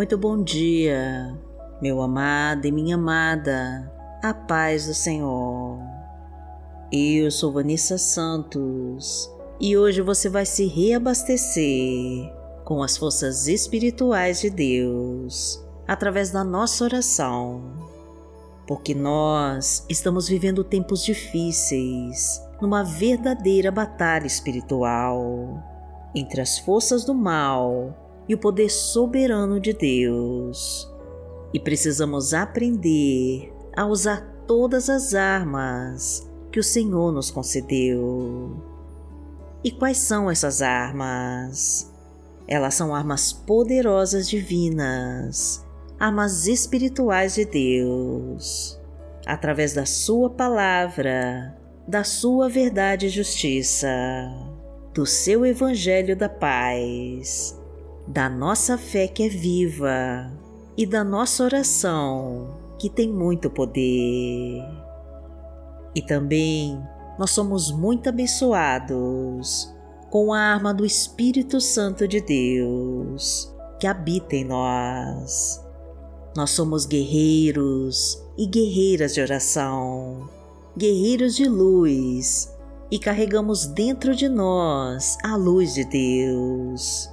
[0.00, 1.38] Muito bom dia,
[1.82, 3.92] meu amado e minha amada,
[4.22, 5.78] a paz do Senhor.
[6.90, 12.32] Eu sou Vanessa Santos e hoje você vai se reabastecer
[12.64, 17.62] com as forças espirituais de Deus através da nossa oração.
[18.66, 25.62] Porque nós estamos vivendo tempos difíceis, numa verdadeira batalha espiritual
[26.14, 30.88] entre as forças do mal e o poder soberano de Deus.
[31.52, 38.62] E precisamos aprender a usar todas as armas que o Senhor nos concedeu.
[39.64, 41.92] E quais são essas armas?
[42.46, 45.66] Elas são armas poderosas divinas,
[45.98, 48.80] armas espirituais de Deus,
[49.26, 53.88] através da Sua palavra, da Sua verdade e justiça,
[54.94, 57.59] do Seu Evangelho da paz,
[58.10, 60.32] da nossa fé que é viva
[60.76, 64.64] e da nossa oração que tem muito poder.
[65.94, 66.82] E também
[67.16, 69.72] nós somos muito abençoados
[70.10, 75.64] com a arma do Espírito Santo de Deus que habita em nós.
[76.36, 80.28] Nós somos guerreiros e guerreiras de oração,
[80.76, 82.52] guerreiros de luz
[82.90, 87.08] e carregamos dentro de nós a luz de Deus,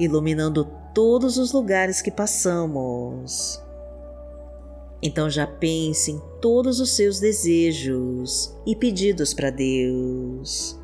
[0.00, 3.62] iluminando todos os lugares que passamos.
[5.02, 10.78] Então já pense em todos os seus desejos e pedidos para Deus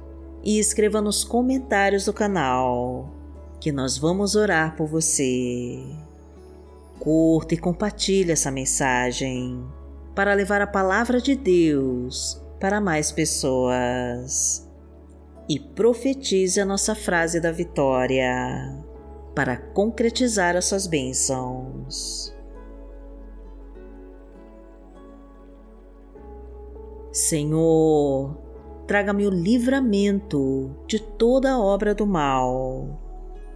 [0.44, 3.10] e escreva nos comentários do canal
[3.58, 5.82] que nós vamos orar por você.
[7.00, 9.66] Curta e compartilhe essa mensagem
[10.14, 14.66] para levar a palavra de Deus para mais pessoas.
[15.48, 18.85] E profetize a nossa frase da vitória
[19.36, 22.34] para concretizar as suas bênçãos.
[27.12, 28.34] Senhor,
[28.86, 32.98] traga-me o livramento de toda obra do mal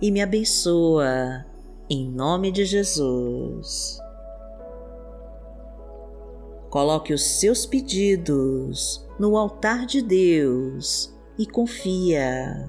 [0.02, 1.46] e me abençoa,
[1.88, 3.98] em nome de Jesus.
[6.68, 12.68] Coloque os seus pedidos no altar de Deus e confia.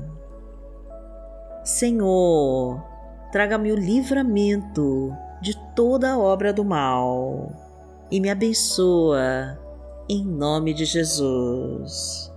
[1.63, 2.90] Senhor,
[3.31, 7.53] traga-me o livramento de toda obra do mal
[8.11, 9.57] e me abençoa
[10.09, 12.29] em nome de Jesus.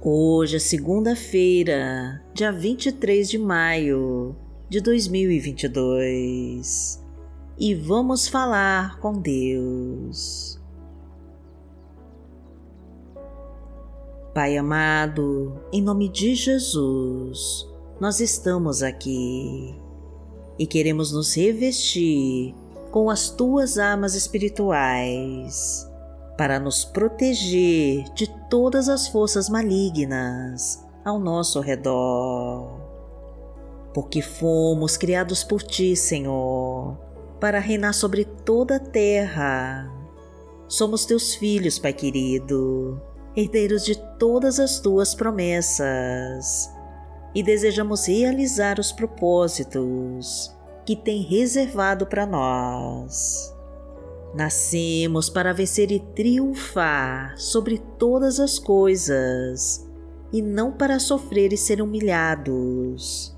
[0.00, 4.34] Hoje é segunda-feira, dia 23 de maio
[4.68, 7.04] de 2022
[7.58, 10.57] e vamos falar com Deus.
[14.34, 17.66] Pai amado, em nome de Jesus,
[17.98, 19.74] nós estamos aqui
[20.58, 22.54] e queremos nos revestir
[22.90, 25.88] com as tuas armas espirituais
[26.36, 32.80] para nos proteger de todas as forças malignas ao nosso redor.
[33.94, 36.96] Porque fomos criados por ti, Senhor,
[37.40, 39.90] para reinar sobre toda a terra.
[40.68, 43.00] Somos teus filhos, Pai querido,
[43.38, 46.68] herdeiros de todas as tuas promessas
[47.32, 50.52] e desejamos realizar os propósitos
[50.84, 53.54] que tem reservado para nós.
[54.34, 59.88] Nascemos para vencer e triunfar sobre todas as coisas
[60.32, 63.36] e não para sofrer e ser humilhados.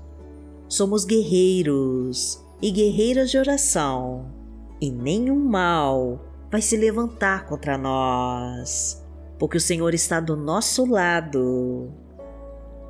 [0.67, 4.31] Somos guerreiros e guerreiras de oração,
[4.79, 9.00] e nenhum mal vai se levantar contra nós,
[9.41, 11.91] porque o Senhor está do nosso lado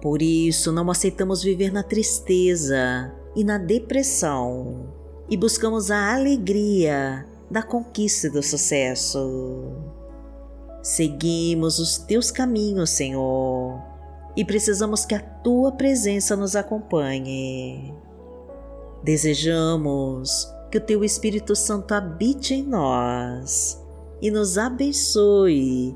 [0.01, 4.91] por isso, não aceitamos viver na tristeza e na depressão
[5.29, 9.71] e buscamos a alegria da conquista e do sucesso.
[10.83, 13.79] Seguimos os teus caminhos, Senhor,
[14.35, 17.93] e precisamos que a tua presença nos acompanhe.
[19.03, 23.81] Desejamos que o teu Espírito Santo habite em nós
[24.19, 25.95] e nos abençoe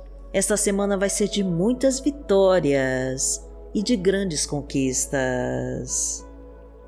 [0.33, 6.25] esta semana vai ser de muitas vitórias e de grandes conquistas,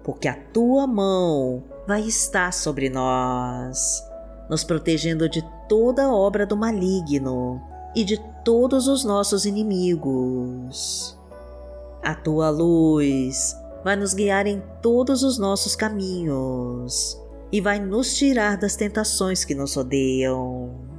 [0.04, 4.02] porque a tua mão vai estar sobre nós,
[4.50, 7.62] nos protegendo de toda obra do maligno
[7.94, 11.18] e de todos os nossos inimigos.
[12.02, 17.20] A tua luz vai nos guiar em todos os nossos caminhos
[17.52, 20.93] e vai nos tirar das tentações que nos rodeiam.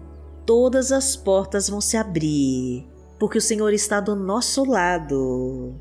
[0.47, 2.87] Todas as portas vão se abrir,
[3.19, 5.75] porque o Senhor está do nosso lado.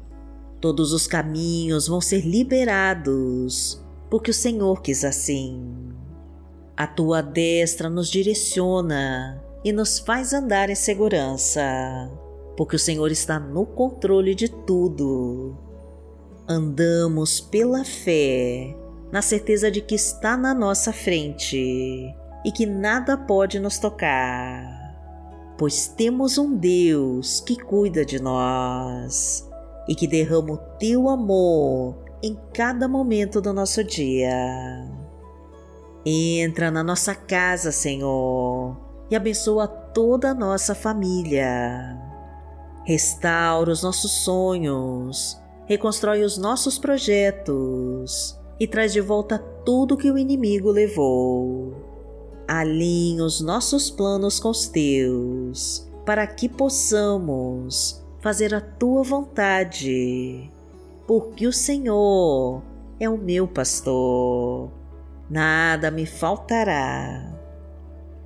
[0.61, 5.91] Todos os caminhos vão ser liberados, porque o Senhor quis assim.
[6.77, 11.61] A tua destra nos direciona e nos faz andar em segurança,
[12.55, 15.57] porque o Senhor está no controle de tudo.
[16.47, 18.73] Andamos pela fé,
[19.11, 24.83] na certeza de que está na nossa frente e que nada pode nos tocar
[25.57, 29.49] pois temos um Deus que cuida de nós
[29.87, 34.35] e que derrama o teu amor em cada momento do nosso dia.
[36.05, 38.77] Entra na nossa casa, Senhor,
[39.09, 41.97] e abençoa toda a nossa família.
[42.85, 50.17] Restaura os nossos sonhos, reconstrói os nossos projetos e traz de volta tudo que o
[50.17, 51.92] inimigo levou
[52.47, 60.49] alinhe os nossos planos com os teus, para que possamos fazer a tua vontade,
[61.07, 62.61] porque o Senhor
[62.99, 64.71] é o meu pastor,
[65.29, 67.33] nada me faltará.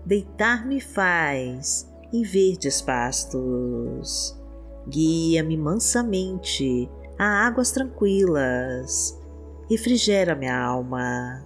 [0.05, 4.39] Deitar-me faz em verdes pastos,
[4.87, 9.19] guia-me mansamente a águas tranquilas,
[9.69, 11.45] refrigera minha alma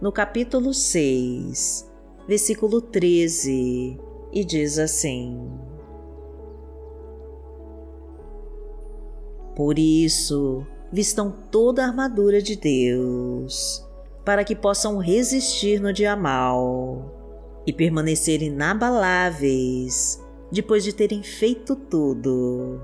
[0.00, 1.86] no capítulo 6,
[2.26, 4.00] versículo 13,
[4.32, 5.50] e diz assim:
[9.54, 13.86] Por isso, vistam toda a armadura de Deus,
[14.24, 20.18] para que possam resistir no dia mal e permanecer inabaláveis
[20.50, 22.80] depois de terem feito tudo.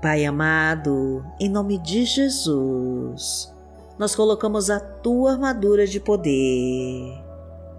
[0.00, 3.52] Pai amado, em nome de Jesus,
[3.98, 7.22] nós colocamos a tua armadura de poder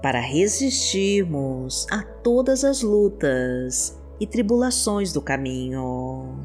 [0.03, 6.37] para resistirmos a todas as lutas e tribulações do caminho.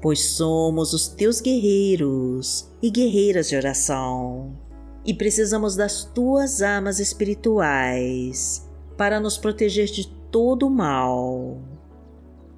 [0.00, 4.56] Pois somos os teus guerreiros e guerreiras de oração
[5.04, 11.60] e precisamos das tuas armas espirituais para nos proteger de todo o mal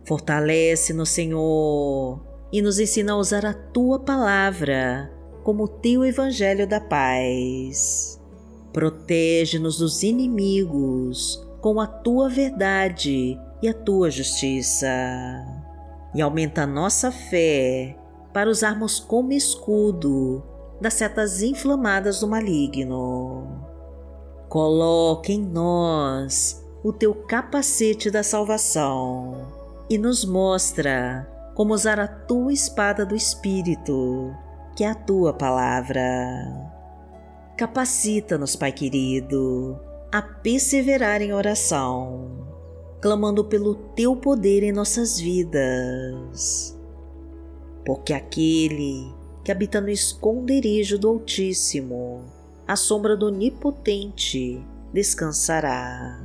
[0.04, 2.20] Fortalece-nos, Senhor,
[2.52, 5.10] e nos ensina a usar a tua palavra
[5.42, 8.20] como teu evangelho da paz.
[8.72, 14.86] Protege-nos dos inimigos com a tua verdade e a tua justiça.
[16.14, 17.96] E aumenta a nossa fé
[18.32, 20.42] para usarmos como escudo
[20.80, 23.64] das setas inflamadas do maligno.
[24.50, 32.52] Coloque em nós o teu capacete da salvação e nos mostra como usar a tua
[32.52, 34.34] espada do Espírito,
[34.76, 36.02] que é a tua palavra.
[37.56, 39.78] Capacita-nos, Pai querido,
[40.12, 42.48] a perseverar em oração,
[43.00, 46.76] clamando pelo teu poder em nossas vidas.
[47.84, 49.12] porque aquele
[49.44, 52.24] que habita no esconderijo do Altíssimo,
[52.66, 56.24] à sombra do Onipotente, descansará.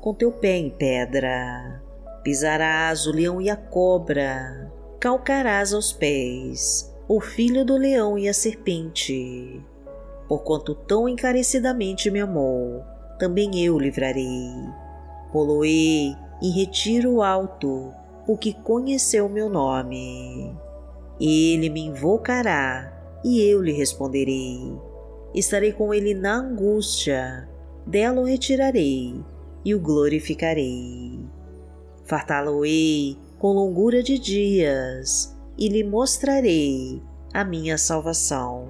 [0.00, 1.82] com teu pé em pedra.
[2.22, 8.34] Pisarás o leão e a cobra, calcarás aos pés o filho do leão e a
[8.34, 9.60] serpente.
[10.28, 12.84] Porquanto tão encarecidamente me amou,
[13.18, 14.52] também eu livrarei.
[15.32, 17.92] Poloei em retiro alto,
[18.26, 20.54] o que conheceu meu nome.
[21.18, 22.92] Ele me invocará
[23.24, 24.60] e eu lhe responderei.
[25.34, 27.48] Estarei com ele na angústia,
[27.86, 29.24] dela o retirarei
[29.64, 31.20] e o glorificarei.
[32.04, 38.68] Fartá-lo-ei com longura de dias e lhe mostrarei a minha salvação.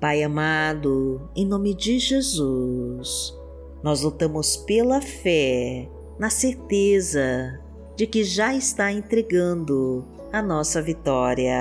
[0.00, 3.36] Pai amado, em nome de Jesus,
[3.82, 5.86] nós lutamos pela fé,
[6.18, 7.60] na certeza
[7.96, 11.52] de que já está entregando a nossa vitória.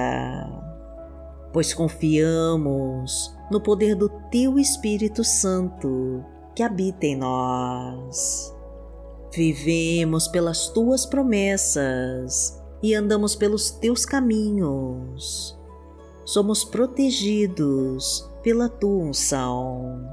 [1.52, 6.24] Pois confiamos no poder do Teu Espírito Santo
[6.56, 8.56] que habita em nós.
[9.34, 15.58] Vivemos pelas Tuas promessas e andamos pelos Teus caminhos.
[16.26, 20.06] Somos protegidos pela Tua unção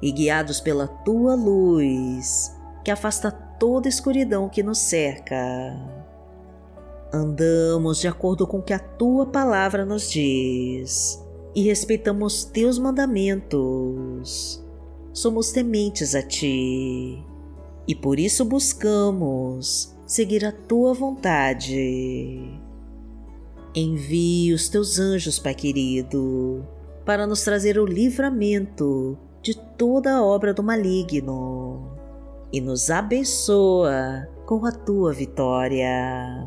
[0.00, 2.54] e guiados pela Tua luz
[2.84, 5.36] que afasta toda escuridão que nos cerca.
[7.12, 14.64] Andamos de acordo com o que a tua palavra nos diz e respeitamos teus mandamentos.
[15.12, 17.24] Somos tementes a ti
[17.86, 22.60] e por isso buscamos seguir a tua vontade.
[23.74, 26.66] Envie os teus anjos, Pai querido,
[27.04, 31.90] para nos trazer o livramento de toda a obra do maligno
[32.52, 36.46] e nos abençoa com a tua vitória.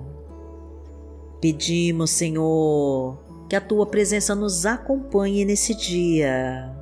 [1.39, 3.17] Pedimos, Senhor,
[3.51, 6.73] que a tua presença nos acompanhe nesse dia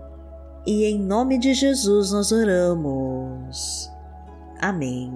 [0.68, 3.90] e em nome de Jesus nós oramos.
[4.62, 5.12] Amém.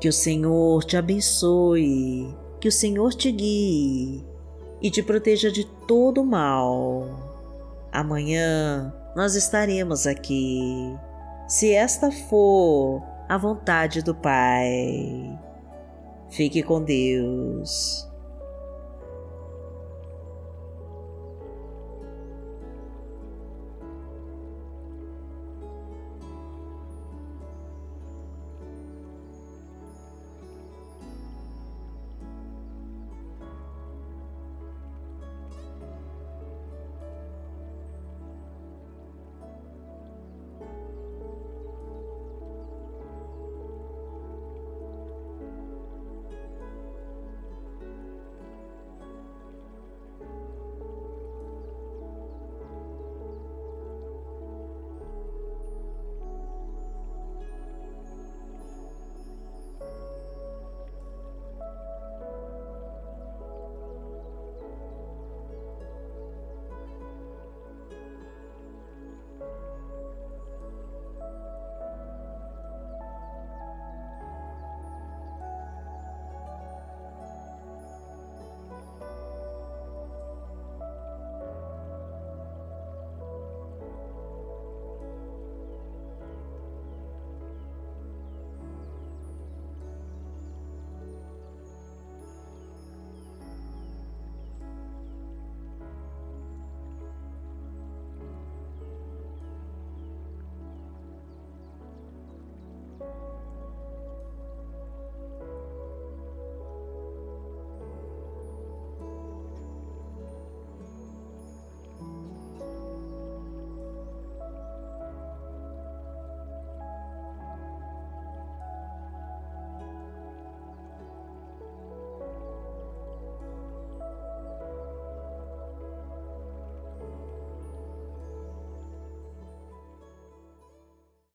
[0.00, 4.24] Que o Senhor te abençoe, que o Senhor te guie
[4.80, 7.08] e te proteja de todo mal.
[7.90, 10.96] Amanhã nós estaremos aqui,
[11.48, 15.36] se esta for a vontade do Pai.
[16.32, 18.10] Fique com Deus.